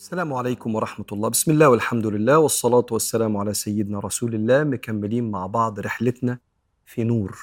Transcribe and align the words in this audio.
السلام 0.00 0.32
عليكم 0.34 0.74
ورحمة 0.74 1.06
الله. 1.12 1.28
بسم 1.28 1.50
الله 1.50 1.68
والحمد 1.68 2.06
لله 2.06 2.38
والصلاة 2.38 2.86
والسلام 2.90 3.36
على 3.36 3.54
سيدنا 3.54 3.98
رسول 3.98 4.34
الله 4.34 4.64
مكملين 4.64 5.30
مع 5.30 5.46
بعض 5.46 5.80
رحلتنا 5.80 6.38
في 6.86 7.04
نور 7.04 7.38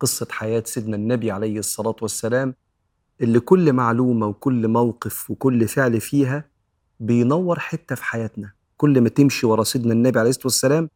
قصة 0.00 0.26
حياة 0.30 0.62
سيدنا 0.66 0.96
النبي 0.96 1.30
عليه 1.30 1.58
الصلاة 1.58 1.96
والسلام 2.02 2.54
اللي 3.20 3.40
كل 3.40 3.72
معلومة 3.72 4.26
وكل 4.26 4.68
موقف 4.68 5.30
وكل 5.30 5.68
فعل 5.68 6.00
فيها 6.00 6.44
بينور 7.00 7.58
حتة 7.58 7.94
في 7.94 8.04
حياتنا. 8.04 8.52
كل 8.76 9.00
ما 9.00 9.08
تمشي 9.08 9.46
ورا 9.46 9.64
سيدنا 9.64 9.92
النبي 9.92 10.18
عليه 10.18 10.30
الصلاة 10.30 10.46
والسلام 10.46 10.90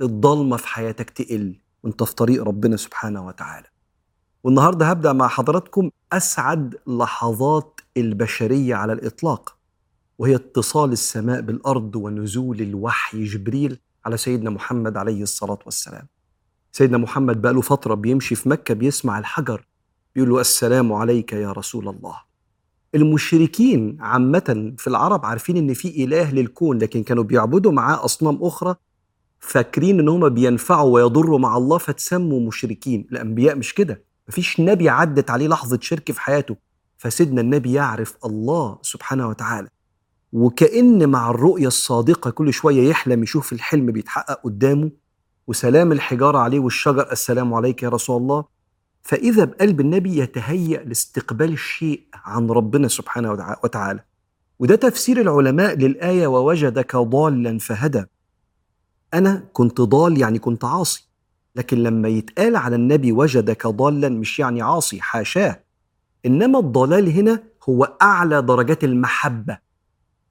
الضلمة 0.00 0.56
في 0.56 0.68
حياتك 0.68 1.10
تقل 1.10 1.60
وانت 1.82 2.02
في 2.02 2.14
طريق 2.14 2.42
ربنا 2.42 2.76
سبحانه 2.76 3.26
وتعالى. 3.26 3.66
والنهاردة 4.44 4.86
هبدأ 4.86 5.12
مع 5.12 5.28
حضراتكم 5.28 5.90
أسعد 6.12 6.74
لحظات 6.86 7.80
البشرية 7.96 8.74
على 8.74 8.92
الإطلاق. 8.92 9.55
وهي 10.18 10.34
اتصال 10.34 10.92
السماء 10.92 11.40
بالأرض 11.40 11.96
ونزول 11.96 12.60
الوحي 12.60 13.24
جبريل 13.24 13.78
على 14.04 14.16
سيدنا 14.16 14.50
محمد 14.50 14.96
عليه 14.96 15.22
الصلاة 15.22 15.58
والسلام. 15.64 16.06
سيدنا 16.72 16.98
محمد 16.98 17.42
بقى 17.42 17.52
له 17.52 17.60
فترة 17.60 17.94
بيمشي 17.94 18.34
في 18.34 18.48
مكة 18.48 18.74
بيسمع 18.74 19.18
الحجر 19.18 19.66
بيقول 20.14 20.30
له 20.30 20.40
السلام 20.40 20.92
عليك 20.92 21.32
يا 21.32 21.52
رسول 21.52 21.88
الله. 21.88 22.16
المشركين 22.94 23.96
عامة 24.00 24.74
في 24.78 24.86
العرب 24.86 25.26
عارفين 25.26 25.56
إن 25.56 25.74
في 25.74 26.04
إله 26.04 26.30
للكون 26.30 26.78
لكن 26.78 27.02
كانوا 27.02 27.24
بيعبدوا 27.24 27.72
معاه 27.72 28.04
أصنام 28.04 28.38
أخرى 28.42 28.74
فاكرين 29.40 30.00
إن 30.00 30.08
هم 30.08 30.28
بينفعوا 30.28 30.94
ويضروا 30.94 31.38
مع 31.38 31.56
الله 31.56 31.78
فتسموا 31.78 32.40
مشركين، 32.40 33.06
الأنبياء 33.12 33.56
مش 33.56 33.74
كده، 33.74 34.02
مفيش 34.28 34.60
نبي 34.60 34.88
عدت 34.88 35.30
عليه 35.30 35.48
لحظة 35.48 35.78
شرك 35.82 36.12
في 36.12 36.20
حياته 36.20 36.56
فسيدنا 36.98 37.40
النبي 37.40 37.72
يعرف 37.72 38.16
الله 38.24 38.78
سبحانه 38.82 39.28
وتعالى 39.28 39.68
وكأن 40.36 41.08
مع 41.08 41.30
الرؤية 41.30 41.66
الصادقة 41.66 42.30
كل 42.30 42.52
شوية 42.52 42.88
يحلم 42.88 43.22
يشوف 43.22 43.52
الحلم 43.52 43.86
بيتحقق 43.86 44.40
قدامه 44.44 44.90
وسلام 45.46 45.92
الحجارة 45.92 46.38
عليه 46.38 46.58
والشجر 46.58 47.12
السلام 47.12 47.54
عليك 47.54 47.82
يا 47.82 47.88
رسول 47.88 48.22
الله. 48.22 48.44
فإذا 49.02 49.44
بقلب 49.44 49.80
النبي 49.80 50.18
يتهيأ 50.18 50.82
لاستقبال 50.82 51.52
الشيء 51.52 52.02
عن 52.14 52.50
ربنا 52.50 52.88
سبحانه 52.88 53.32
وتعالى. 53.64 54.00
وده 54.58 54.76
تفسير 54.76 55.20
العلماء 55.20 55.74
للآية 55.76 56.26
ووجدك 56.26 56.96
ضالا 56.96 57.58
فهدى. 57.58 58.04
أنا 59.14 59.48
كنت 59.52 59.80
ضال 59.80 60.20
يعني 60.20 60.38
كنت 60.38 60.64
عاصي 60.64 61.08
لكن 61.54 61.82
لما 61.82 62.08
يتقال 62.08 62.56
على 62.56 62.76
النبي 62.76 63.12
وجدك 63.12 63.66
ضالا 63.66 64.08
مش 64.08 64.38
يعني 64.38 64.62
عاصي 64.62 65.00
حاشاه. 65.00 65.60
إنما 66.26 66.58
الضلال 66.58 67.08
هنا 67.08 67.42
هو 67.68 67.96
أعلى 68.02 68.42
درجات 68.42 68.84
المحبة. 68.84 69.65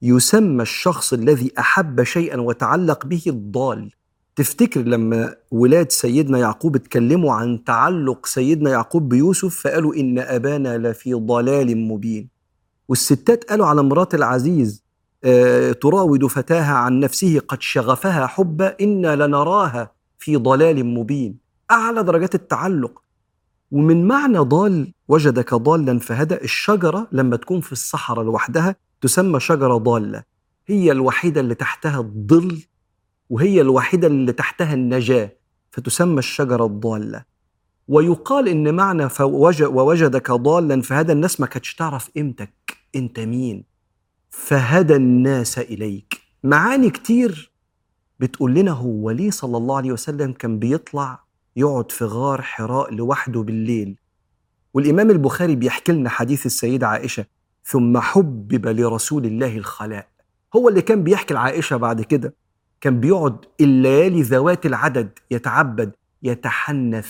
يسمى 0.02 0.62
الشخص 0.62 1.12
الذي 1.12 1.52
أحب 1.58 2.02
شيئا 2.02 2.40
وتعلق 2.40 3.06
به 3.06 3.22
الضال. 3.26 3.90
تفتكر 4.36 4.80
لما 4.80 5.34
ولاد 5.50 5.92
سيدنا 5.92 6.38
يعقوب 6.38 6.76
اتكلموا 6.76 7.32
عن 7.34 7.64
تعلق 7.64 8.26
سيدنا 8.26 8.70
يعقوب 8.70 9.08
بيوسف 9.08 9.60
فقالوا 9.60 9.94
إن 9.94 10.18
أبانا 10.18 10.78
لفي 10.78 11.14
ضلال 11.14 11.76
مبين. 11.76 12.28
والستات 12.88 13.44
قالوا 13.44 13.66
على 13.66 13.82
مرات 13.82 14.14
العزيز 14.14 14.84
آه 15.24 15.72
تراود 15.72 16.26
فتاها 16.26 16.74
عن 16.74 17.00
نفسه 17.00 17.38
قد 17.48 17.62
شغفها 17.62 18.26
حبا 18.26 18.76
أنا 18.80 19.26
لنراها 19.26 19.90
في 20.18 20.36
ضلال 20.36 20.86
مبين. 20.86 21.38
أعلى 21.70 22.02
درجات 22.02 22.34
التعلق. 22.34 23.02
ومن 23.70 24.08
معنى 24.08 24.38
ضال 24.38 24.92
وجدك 25.08 25.54
ضالا 25.54 25.98
فهدى 25.98 26.34
الشجرة 26.34 27.08
لما 27.12 27.36
تكون 27.36 27.60
في 27.60 27.72
الصحراء 27.72 28.24
لوحدها 28.24 28.76
تسمى 29.00 29.40
شجرة 29.40 29.76
ضالة. 29.76 30.22
هي 30.66 30.92
الوحيدة 30.92 31.40
اللي 31.40 31.54
تحتها 31.54 31.98
الظل 32.00 32.62
وهي 33.30 33.60
الوحيدة 33.60 34.06
اللي 34.06 34.32
تحتها 34.32 34.74
النجاة 34.74 35.32
فتسمى 35.70 36.18
الشجرة 36.18 36.66
الضالة. 36.66 37.24
ويقال 37.88 38.48
إن 38.48 38.74
معنى 38.74 39.08
ووجدك 39.60 40.30
ضالا 40.30 40.82
فهدى 40.82 41.12
الناس 41.12 41.40
ما 41.40 41.46
كانتش 41.46 41.74
تعرف 41.74 42.10
قيمتك. 42.10 42.76
أنت 42.96 43.20
مين؟ 43.20 43.64
فهدى 44.30 44.96
الناس 44.96 45.58
إليك. 45.58 46.20
معاني 46.42 46.90
كتير 46.90 47.52
بتقول 48.20 48.54
لنا 48.54 48.70
هو 48.70 49.10
ليه 49.10 49.30
صلى 49.30 49.56
الله 49.56 49.76
عليه 49.76 49.92
وسلم 49.92 50.32
كان 50.32 50.58
بيطلع 50.58 51.24
يقعد 51.56 51.92
في 51.92 52.04
غار 52.04 52.42
حراء 52.42 52.94
لوحده 52.94 53.40
بالليل. 53.40 53.96
والإمام 54.74 55.10
البخاري 55.10 55.56
بيحكي 55.56 55.92
لنا 55.92 56.08
حديث 56.08 56.46
السيدة 56.46 56.88
عائشة 56.88 57.26
ثم 57.66 57.98
حبب 57.98 58.66
لرسول 58.66 59.26
الله 59.26 59.56
الخلاء. 59.56 60.08
هو 60.56 60.68
اللي 60.68 60.82
كان 60.82 61.02
بيحكي 61.02 61.34
لعائشة 61.34 61.76
بعد 61.76 62.02
كده. 62.02 62.34
كان 62.80 63.00
بيقعد 63.00 63.36
الليالي 63.60 64.22
ذوات 64.22 64.66
العدد 64.66 65.18
يتعبد 65.30 65.92
يتحنث 66.22 67.08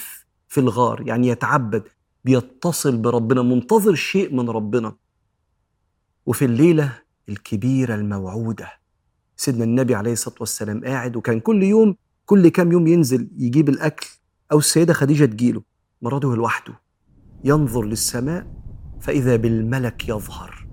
في 0.49 0.61
الغار 0.61 1.03
يعني 1.07 1.29
يتعبد 1.29 1.83
بيتصل 2.25 2.97
بربنا 2.97 3.43
منتظر 3.43 3.95
شيء 3.95 4.35
من 4.35 4.51
ربنا. 4.51 4.97
وفي 6.27 6.45
الليلة 6.45 6.99
الكبيرة 7.29 7.95
الموعودة 7.95 8.69
سيدنا 9.37 9.65
النبي 9.65 9.95
عليه 9.95 10.13
الصلاة 10.13 10.37
والسلام 10.41 10.85
قاعد 10.85 11.17
وكان 11.17 11.41
كل 11.41 11.63
يوم 11.63 11.97
كل 12.27 12.49
كام 12.49 12.73
يوم 12.73 12.87
ينزل 12.87 13.29
يجيب 13.37 13.69
الأكل 13.69 14.09
أو 14.53 14.59
السيدة 14.59 14.93
خديجة 14.93 15.25
تجيله. 15.25 15.63
مراته 16.03 16.37
لوحده. 16.37 16.75
ينظر 17.45 17.85
للسماء 17.85 18.56
فإذا 19.07 19.37
بالملك 19.37 20.09
يظهر. 20.09 20.67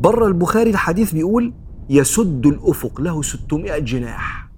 بره 0.00 0.26
البخاري 0.26 0.70
الحديث 0.70 1.12
بيقول 1.12 1.52
يسد 1.90 2.46
الأفق 2.46 3.00
له 3.00 3.22
600 3.22 3.78
جناح 3.78 4.48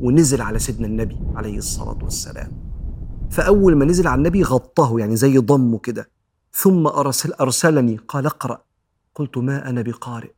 ونزل 0.00 0.42
على 0.42 0.58
سيدنا 0.58 0.86
النبي 0.86 1.18
عليه 1.34 1.58
الصلاة 1.58 1.98
والسلام. 2.02 2.52
فأول 3.30 3.76
ما 3.76 3.84
نزل 3.84 4.06
على 4.06 4.18
النبي 4.18 4.42
غطاه 4.42 4.98
يعني 4.98 5.16
زي 5.16 5.38
ضمه 5.38 5.78
كده. 5.78 6.10
ثم 6.52 6.86
أرسل 6.86 7.32
أرسلني 7.32 7.96
قال 8.08 8.26
اقرأ. 8.26 8.62
قلت 9.14 9.38
ما 9.38 9.68
أنا 9.70 9.82
بقارئ. 9.82 10.30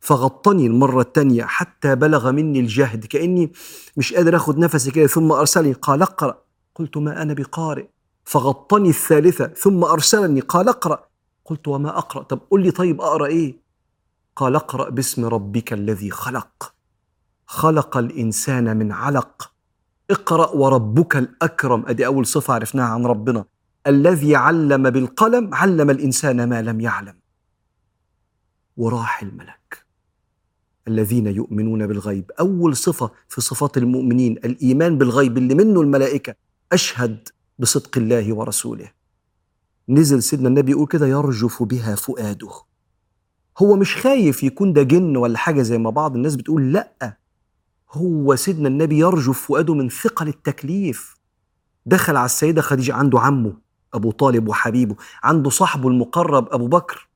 فغطني 0.00 0.66
المرة 0.66 1.00
الثانية 1.00 1.44
حتى 1.44 1.94
بلغ 1.94 2.32
مني 2.32 2.60
الجهد 2.60 3.04
كأني 3.04 3.52
مش 3.96 4.14
قادر 4.14 4.36
أخذ 4.36 4.58
نفسي 4.58 4.90
كده. 4.90 5.06
ثم 5.06 5.32
أرسلني 5.32 5.72
قال 5.72 6.02
اقرأ. 6.02 6.42
قلت 6.74 6.96
ما 6.96 7.22
أنا 7.22 7.34
بقارئ. 7.34 7.86
فغطني 8.24 8.88
الثالثة 8.88 9.46
ثم 9.46 9.84
أرسلني 9.84 10.40
قال 10.40 10.68
اقرأ. 10.68 11.09
قلت 11.50 11.68
وما 11.68 11.98
أقرأ؟ 11.98 12.22
طب 12.22 12.40
قل 12.50 12.62
لي 12.62 12.70
طيب 12.70 13.00
أقرأ 13.00 13.26
إيه؟ 13.26 13.56
قال 14.36 14.54
اقرأ 14.54 14.90
باسم 14.90 15.24
ربك 15.24 15.72
الذي 15.72 16.10
خلق. 16.10 16.74
خلق 17.46 17.96
الإنسان 17.96 18.76
من 18.76 18.92
علق. 18.92 19.52
اقرأ 20.10 20.50
وربك 20.50 21.16
الأكرم. 21.16 21.84
أدي 21.86 22.06
أول 22.06 22.26
صفة 22.26 22.54
عرفناها 22.54 22.86
عن 22.86 23.06
ربنا. 23.06 23.44
الذي 23.86 24.36
علم 24.36 24.90
بالقلم 24.90 25.54
علم 25.54 25.90
الإنسان 25.90 26.48
ما 26.48 26.62
لم 26.62 26.80
يعلم. 26.80 27.14
وراح 28.76 29.22
الملك. 29.22 29.86
الذين 30.88 31.26
يؤمنون 31.26 31.86
بالغيب. 31.86 32.30
أول 32.40 32.76
صفة 32.76 33.10
في 33.28 33.40
صفات 33.40 33.76
المؤمنين 33.76 34.32
الإيمان 34.32 34.98
بالغيب 34.98 35.38
اللي 35.38 35.54
منه 35.54 35.80
الملائكة. 35.80 36.34
أشهد 36.72 37.28
بصدق 37.58 37.98
الله 37.98 38.34
ورسوله. 38.34 38.99
نزل 39.90 40.22
سيدنا 40.22 40.48
النبي 40.48 40.70
يقول 40.70 40.86
كده 40.86 41.06
يرجف 41.06 41.62
بها 41.62 41.94
فؤاده. 41.94 42.50
هو 43.58 43.76
مش 43.76 43.96
خايف 43.96 44.42
يكون 44.42 44.72
ده 44.72 44.82
جن 44.82 45.16
ولا 45.16 45.38
حاجة 45.38 45.62
زي 45.62 45.78
ما 45.78 45.90
بعض 45.90 46.16
الناس 46.16 46.36
بتقول 46.36 46.72
لأ. 46.72 47.18
هو 47.92 48.36
سيدنا 48.36 48.68
النبي 48.68 48.98
يرجف 48.98 49.46
فؤاده 49.46 49.74
من 49.74 49.88
ثقل 49.88 50.28
التكليف. 50.28 51.16
دخل 51.86 52.16
على 52.16 52.26
السيدة 52.26 52.62
خديجة 52.62 52.94
عنده 52.94 53.20
عمه 53.20 53.56
أبو 53.94 54.10
طالب 54.10 54.48
وحبيبه 54.48 54.96
عنده 55.22 55.50
صاحبه 55.50 55.88
المقرب 55.88 56.48
أبو 56.52 56.66
بكر. 56.66 57.08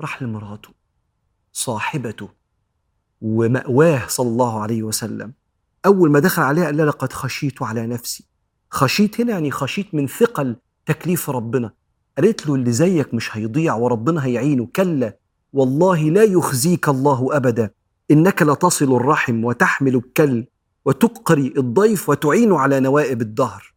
راح 0.00 0.22
لمراته 0.22 0.68
صاحبته 1.52 2.28
ومأواه 3.20 4.06
صلى 4.06 4.28
الله 4.28 4.60
عليه 4.60 4.82
وسلم. 4.82 5.32
أول 5.86 6.10
ما 6.10 6.18
دخل 6.18 6.42
عليها 6.42 6.64
قال 6.64 6.76
لها 6.76 6.86
لقد 6.86 7.12
خشيت 7.12 7.62
على 7.62 7.86
نفسي. 7.86 8.24
خشيت 8.70 9.20
هنا 9.20 9.32
يعني 9.32 9.50
خشيت 9.50 9.94
من 9.94 10.06
ثقل 10.06 10.56
تكليف 10.86 11.30
ربنا. 11.30 11.77
قالت 12.18 12.46
له 12.46 12.54
اللي 12.54 12.72
زيك 12.72 13.14
مش 13.14 13.36
هيضيع 13.36 13.74
وربنا 13.74 14.24
هيعينه 14.26 14.68
كلا. 14.76 15.16
والله 15.52 16.00
لا 16.02 16.22
يخزيك 16.22 16.88
الله 16.88 17.36
أبدا. 17.36 17.70
إنك 18.10 18.42
لتصل 18.42 18.96
الرحم 18.96 19.44
وتحمل 19.44 19.94
الكل 19.94 20.44
وتقري 20.84 21.54
الضيف 21.56 22.08
وتعين 22.08 22.52
على 22.52 22.80
نوائب 22.80 23.22
الدهر. 23.22 23.74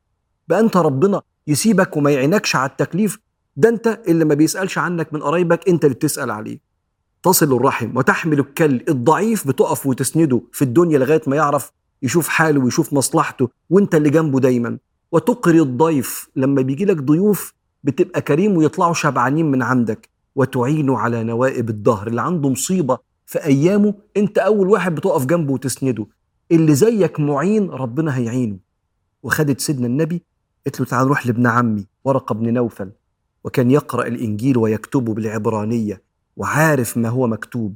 بقى 0.48 0.60
انت 0.60 0.78
ربنا 0.78 1.22
يسيبك 1.48 1.98
وما 1.98 2.12
يعينكش 2.12 2.56
على 2.56 2.70
التكليف. 2.70 3.20
ده 3.58 3.70
أنت 3.70 4.00
اللي 4.08 4.26
ما 4.26 4.34
بيسألش 4.34 4.78
عنك 4.78 5.14
من 5.14 5.22
قرايبك 5.24 5.70
أنت 5.70 5.86
اللي 5.86 5.96
بتسأل 5.96 6.32
عليه. 6.32 6.60
تصل 7.24 7.54
الرحم 7.56 7.98
وتحمل 7.98 8.40
الكل. 8.40 8.84
الضعيف 8.90 9.48
بتقف 9.48 9.86
وتسنده 9.86 10.42
في 10.52 10.62
الدنيا 10.62 11.00
لغاية 11.00 11.22
ما 11.28 11.36
يعرف 11.36 11.72
يشوف 12.04 12.28
حاله 12.28 12.60
ويشوف 12.60 12.94
مصلحته 12.94 13.50
وأنت 13.70 13.96
اللي 13.96 14.10
جنبه 14.10 14.40
دايما. 14.40 14.78
وتقري 15.12 15.62
الضيف. 15.62 16.30
لما 16.36 16.62
بيجي 16.62 16.86
لك 16.86 16.98
ضيوف 16.98 17.54
بتبقى 17.84 18.22
كريم 18.22 18.58
ويطلعوا 18.58 18.94
شبعانين 18.94 19.52
من 19.52 19.62
عندك 19.62 20.10
وتعين 20.36 20.90
على 20.90 21.24
نوائب 21.24 21.70
الدهر 21.70 22.08
اللي 22.08 22.22
عنده 22.22 22.50
مصيبة 22.50 22.98
في 23.26 23.44
أيامه 23.46 23.94
أنت 24.18 24.38
أول 24.38 24.68
واحد 24.70 24.96
بتقف 24.96 25.26
جنبه 25.26 25.54
وتسنده. 25.54 26.06
اللي 26.52 26.76
زيك 26.76 27.20
معين 27.20 27.70
ربنا 27.70 28.18
هيعينه. 28.18 28.58
وخدت 29.24 29.60
سيدنا 29.60 29.88
النبي 29.88 30.22
قلت 30.66 30.80
له 30.80 30.86
تعال 30.86 31.06
نروح 31.06 31.28
لابن 31.28 31.48
عمي 31.48 31.88
ورقة 32.04 32.36
بن 32.36 32.54
نوفل. 32.54 32.92
وكان 33.44 33.72
يقرأ 33.72 34.08
الإنجيل 34.08 34.58
ويكتبه 34.58 35.14
بالعبرانية 35.14 36.02
وعارف 36.38 36.98
ما 36.98 37.10
هو 37.10 37.28
مكتوب. 37.28 37.76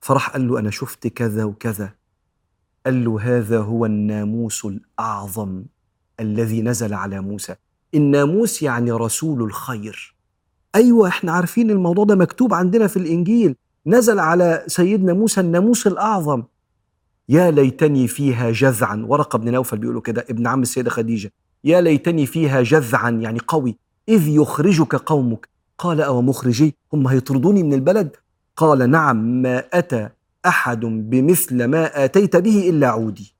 فراح 0.00 0.30
قال 0.30 0.48
له 0.48 0.58
أنا 0.58 0.70
شفت 0.70 1.06
كذا 1.06 1.44
وكذا. 1.44 1.92
قال 2.86 3.04
له 3.04 3.20
هذا 3.20 3.58
هو 3.60 3.86
الناموس 3.86 4.64
الأعظم 4.64 5.64
الذي 6.20 6.62
نزل 6.62 6.94
على 6.94 7.20
موسى. 7.20 7.54
الناموس 7.94 8.62
يعني 8.62 8.92
رسول 8.92 9.42
الخير. 9.42 10.14
أيوه 10.74 11.08
إحنا 11.08 11.32
عارفين 11.32 11.70
الموضوع 11.70 12.04
ده 12.04 12.14
مكتوب 12.14 12.54
عندنا 12.54 12.86
في 12.86 12.96
الإنجيل. 12.96 13.56
نزل 13.86 14.18
على 14.18 14.64
سيدنا 14.66 15.12
موسى 15.12 15.40
الناموس 15.40 15.86
الأعظم. 15.86 16.42
يا 17.28 17.50
ليتني 17.50 18.08
فيها 18.08 18.50
جذعا. 18.50 19.04
ورقة 19.08 19.38
بن 19.38 19.52
نوفل 19.52 19.78
بيقولوا 19.78 20.00
كده 20.00 20.24
ابن 20.30 20.46
عم 20.46 20.62
السيدة 20.62 20.90
خديجة. 20.90 21.32
يا 21.64 21.80
ليتني 21.80 22.26
فيها 22.26 22.62
جذعا 22.62 23.10
يعني 23.10 23.40
قوي. 23.48 23.78
إذ 24.08 24.28
يخرجك 24.28 24.94
قومك. 24.94 25.48
قال 25.78 26.00
أو 26.00 26.22
مخرجي 26.22 26.76
هم 26.92 27.08
هيطردوني 27.08 27.62
من 27.62 27.72
البلد؟ 27.72 28.16
قال 28.56 28.90
نعم 28.90 29.42
ما 29.42 29.64
أتى 29.72 30.08
أحد 30.46 30.80
بمثل 30.80 31.64
ما 31.64 32.04
آتيت 32.04 32.36
به 32.36 32.70
إلا 32.70 32.88
عودي. 32.88 33.34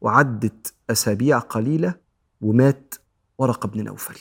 وعدت 0.00 0.74
أسابيع 0.90 1.38
قليلة 1.38 1.94
ومات 2.40 2.94
ورقه 3.38 3.66
بن 3.66 3.84
نوفل. 3.84 4.20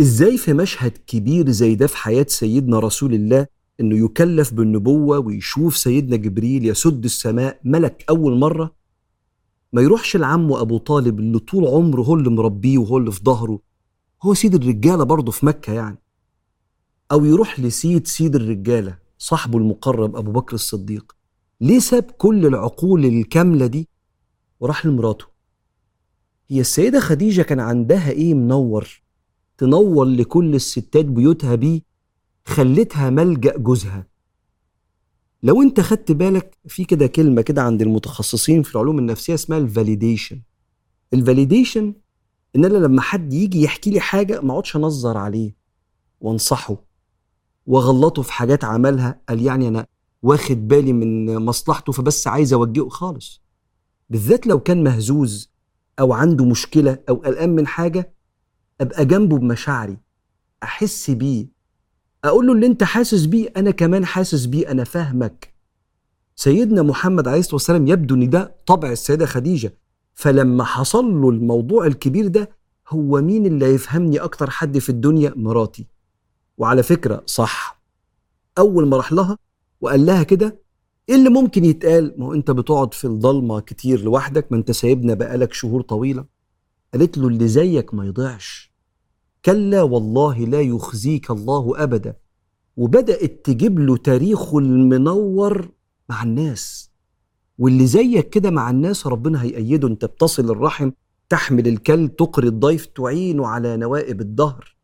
إزاي 0.00 0.38
في 0.38 0.52
مشهد 0.52 0.98
كبير 1.06 1.50
زي 1.50 1.74
ده 1.74 1.86
في 1.86 1.96
حياة 1.96 2.26
سيدنا 2.28 2.78
رسول 2.78 3.14
الله 3.14 3.46
إنه 3.80 4.04
يكلف 4.04 4.52
بالنبوة 4.52 5.18
ويشوف 5.18 5.76
سيدنا 5.76 6.16
جبريل 6.16 6.66
يسد 6.66 7.04
السماء 7.04 7.60
ملك 7.64 8.04
أول 8.10 8.38
مرة؟ 8.38 8.74
ما 9.72 9.82
يروحش 9.82 10.16
لعمه 10.16 10.60
أبو 10.60 10.78
طالب 10.78 11.18
اللي 11.18 11.38
طول 11.38 11.66
عمره 11.66 12.02
هو 12.02 12.14
اللي 12.14 12.30
مربيه 12.30 12.78
وهو 12.78 12.98
اللي 12.98 13.12
في 13.12 13.20
ظهره 13.24 13.60
هو 14.22 14.34
سيد 14.34 14.54
الرجالة 14.54 15.04
برضه 15.04 15.32
في 15.32 15.46
مكة 15.46 15.72
يعني. 15.72 15.98
أو 17.12 17.24
يروح 17.24 17.60
لسيد 17.60 18.06
سيد 18.06 18.34
الرجالة 18.36 18.98
صاحبه 19.18 19.58
المقرب 19.58 20.16
أبو 20.16 20.32
بكر 20.32 20.54
الصديق 20.54 21.16
ليه 21.60 21.78
ساب 21.78 22.02
كل 22.02 22.46
العقول 22.46 23.04
الكاملة 23.04 23.66
دي؟ 23.66 23.88
وراح 24.60 24.86
لمراته. 24.86 25.31
هي 26.52 26.60
السيدة 26.60 27.00
خديجة 27.00 27.42
كان 27.42 27.60
عندها 27.60 28.10
إيه 28.10 28.34
من 28.34 28.57
نور؟ 28.57 29.02
تنور 29.58 30.04
لكل 30.04 30.54
الستات 30.54 31.04
بيوتها 31.04 31.54
بيه 31.54 31.80
خلتها 32.44 33.10
ملجأ 33.10 33.56
جوزها. 33.56 34.06
لو 35.42 35.62
أنت 35.62 35.80
خدت 35.80 36.12
بالك 36.12 36.58
في 36.68 36.84
كده 36.84 37.06
كلمة 37.06 37.42
كده 37.42 37.62
عند 37.62 37.82
المتخصصين 37.82 38.62
في 38.62 38.74
العلوم 38.74 38.98
النفسية 38.98 39.34
اسمها 39.34 39.58
ال 39.58 39.65
validation 39.65 40.40
ال 41.14 41.21
validation 41.21 41.94
إن 42.56 42.64
أنا 42.64 42.78
لما 42.78 43.00
حد 43.00 43.32
يجي 43.32 43.62
يحكي 43.62 43.90
لي 43.90 44.00
حاجة 44.00 44.40
ما 44.40 44.52
أقعدش 44.52 44.76
أنظر 44.76 45.16
عليه 45.18 45.54
وأنصحه 46.20 46.76
وأغلطه 47.66 48.22
في 48.22 48.32
حاجات 48.32 48.64
عملها 48.64 49.20
قال 49.28 49.42
يعني 49.42 49.68
أنا 49.68 49.86
واخد 50.22 50.68
بالي 50.68 50.92
من 50.92 51.36
مصلحته 51.36 51.92
فبس 51.92 52.26
عايز 52.26 52.52
أوجهه 52.52 52.88
خالص. 52.88 53.42
بالذات 54.10 54.46
لو 54.46 54.60
كان 54.60 54.84
مهزوز 54.84 55.51
أو 56.00 56.12
عنده 56.12 56.44
مشكلة 56.44 56.98
أو 57.08 57.14
قلقان 57.14 57.50
من 57.56 57.66
حاجة 57.66 58.12
أبقى 58.80 59.04
جنبه 59.04 59.38
بمشاعري 59.38 59.96
أحس 60.62 61.10
بيه 61.10 61.46
أقول 62.24 62.46
له 62.46 62.52
اللي 62.52 62.66
أنت 62.66 62.84
حاسس 62.84 63.24
بيه 63.26 63.52
أنا 63.56 63.70
كمان 63.70 64.04
حاسس 64.04 64.44
بيه 64.46 64.70
أنا 64.70 64.84
فاهمك. 64.84 65.52
سيدنا 66.36 66.82
محمد 66.82 67.28
عليه 67.28 67.38
الصلاة 67.38 67.54
والسلام 67.54 67.86
يبدو 67.86 68.14
إن 68.14 68.30
ده 68.30 68.54
طبع 68.66 68.90
السيدة 68.92 69.26
خديجة. 69.26 69.74
فلما 70.14 70.64
حصل 70.64 71.04
له 71.20 71.28
الموضوع 71.30 71.86
الكبير 71.86 72.26
ده 72.26 72.50
هو 72.88 73.20
مين 73.20 73.46
اللي 73.46 73.66
يفهمني 73.66 74.18
أكتر 74.18 74.50
حد 74.50 74.78
في 74.78 74.88
الدنيا؟ 74.88 75.32
مراتي. 75.36 75.86
وعلى 76.58 76.82
فكرة 76.82 77.22
صح. 77.26 77.82
أول 78.58 78.86
ما 78.88 78.96
راح 78.96 79.12
لها 79.12 79.38
وقال 79.80 80.06
لها 80.06 80.22
كده 80.22 80.61
إيه 81.12 81.18
اللي 81.18 81.30
ممكن 81.30 81.64
يتقال 81.64 82.14
ما 82.18 82.26
هو 82.26 82.34
انت 82.34 82.50
بتقعد 82.50 82.94
في 82.94 83.04
الضلمة 83.04 83.60
كتير 83.60 84.00
لوحدك 84.00 84.46
ما 84.52 84.56
انت 84.56 84.70
سايبنا 84.70 85.14
بقالك 85.14 85.52
شهور 85.52 85.82
طويلة. 85.82 86.24
قالت 86.94 87.18
له 87.18 87.28
اللي 87.28 87.48
زيك 87.48 87.94
ما 87.94 88.06
يضيعش. 88.06 88.72
كلا 89.44 89.82
والله 89.82 90.38
لا 90.38 90.60
يخزيك 90.60 91.30
الله 91.30 91.82
أبدا. 91.82 92.16
وبدأت 92.76 93.40
تجيب 93.44 93.78
له 93.78 93.96
تاريخه 93.96 94.58
المنور 94.58 95.70
مع 96.08 96.22
الناس. 96.22 96.90
واللي 97.58 97.86
زيك 97.86 98.28
كده 98.28 98.50
مع 98.50 98.70
الناس 98.70 99.06
ربنا 99.06 99.42
هيأيده. 99.42 99.88
انت 99.88 100.04
بتصل 100.04 100.50
الرحم 100.50 100.90
تحمل 101.28 101.68
الكل 101.68 102.08
تقري 102.08 102.48
الضيف 102.48 102.86
تعينه 102.86 103.46
على 103.46 103.76
نوائب 103.76 104.20
الدهر. 104.20 104.76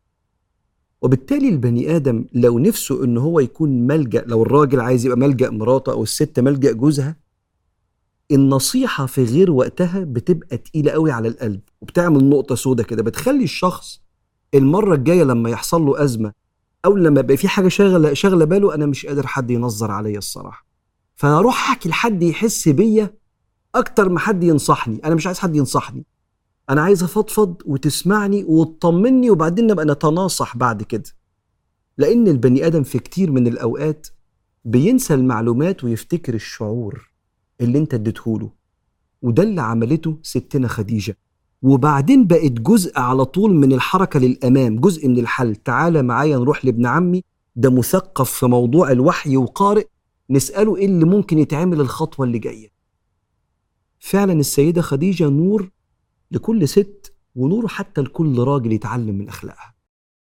وبالتالي 1.03 1.49
البني 1.49 1.97
آدم 1.97 2.25
لو 2.33 2.59
نفسه 2.59 3.05
إن 3.05 3.19
هو 3.19 3.41
يكون 3.41 3.87
ملجأ 3.87 4.25
لو 4.27 4.43
الراجل 4.43 4.81
عايز 4.81 5.07
يبقى 5.07 5.19
ملجأ 5.19 5.51
مراته 5.51 5.93
أو 5.93 6.03
الست 6.03 6.41
ملجأ 6.41 6.73
جوزها 6.73 7.17
النصيحة 8.31 9.07
في 9.07 9.25
غير 9.25 9.51
وقتها 9.51 10.05
بتبقى 10.05 10.57
تقيلة 10.57 10.93
قوي 10.93 11.11
على 11.11 11.29
القلب 11.29 11.61
وبتعمل 11.81 12.29
نقطة 12.29 12.55
سودة 12.55 12.83
كده 12.83 13.03
بتخلي 13.03 13.45
الشخص 13.45 14.01
المرة 14.55 14.95
الجاية 14.95 15.23
لما 15.23 15.51
يحصل 15.51 15.83
له 15.83 16.05
أزمة 16.05 16.33
أو 16.85 16.97
لما 16.97 17.21
يبقى 17.21 17.37
في 17.37 17.49
حاجة 17.49 17.69
شاغلة 17.69 18.15
شاغلة 18.15 18.45
باله 18.45 18.75
أنا 18.75 18.87
مش 18.87 19.07
قادر 19.07 19.27
حد 19.27 19.51
ينظر 19.51 19.91
عليا 19.91 20.19
الصراحة. 20.19 20.67
فانا 21.17 21.39
أروح 21.39 21.55
أحكي 21.71 21.89
لحد 21.89 22.23
يحس 22.23 22.69
بيا 22.69 23.15
أكتر 23.75 24.09
ما 24.09 24.19
حد 24.19 24.45
ينصحني 24.45 25.01
أنا 25.05 25.15
مش 25.15 25.27
عايز 25.27 25.39
حد 25.39 25.57
ينصحني. 25.57 26.05
أنا 26.71 26.81
عايز 26.83 27.03
أفضفض 27.03 27.63
وتسمعني 27.67 28.45
وتطمني 28.45 29.31
وبعدين 29.31 29.67
نبقى 29.67 29.85
نتناصح 29.87 30.57
بعد 30.57 30.83
كده. 30.83 31.05
لأن 31.99 32.29
البني 32.29 32.67
آدم 32.67 32.83
في 32.83 32.99
كتير 32.99 33.31
من 33.31 33.47
الأوقات 33.47 34.07
بينسى 34.65 35.15
المعلومات 35.15 35.85
ويفتكر 35.85 36.35
الشعور 36.35 37.11
اللي 37.61 37.79
أنت 37.79 37.95
اديتهوله 37.95 38.51
وده 39.23 39.43
اللي 39.43 39.61
عملته 39.63 40.19
ستنا 40.23 40.69
خديجة. 40.69 41.17
وبعدين 41.63 42.27
بقت 42.27 42.53
جزء 42.53 42.99
على 42.99 43.25
طول 43.25 43.55
من 43.55 43.73
الحركة 43.73 44.21
للأمام 44.21 44.81
جزء 44.81 45.09
من 45.09 45.19
الحل. 45.19 45.57
تعالى 45.57 46.03
معايا 46.03 46.37
نروح 46.37 46.65
لابن 46.65 46.87
عمي 46.87 47.25
ده 47.57 47.71
مثقف 47.71 48.31
في 48.31 48.47
موضوع 48.47 48.91
الوحي 48.93 49.37
وقارئ 49.37 49.87
نسأله 50.31 50.77
إيه 50.77 50.87
اللي 50.87 51.05
ممكن 51.05 51.39
يتعمل 51.39 51.81
الخطوة 51.81 52.27
اللي 52.27 52.39
جاية. 52.39 52.69
فعلا 53.99 54.33
السيدة 54.33 54.83
خديجة 54.83 55.29
نور 55.29 55.71
لكل 56.31 56.69
ست 56.69 57.15
ونور 57.35 57.69
حتى 57.69 58.01
لكل 58.01 58.39
راجل 58.39 58.73
يتعلم 58.73 59.15
من 59.19 59.29
أخلاقها. 59.29 59.78